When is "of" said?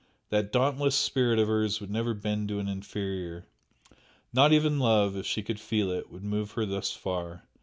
1.37-1.47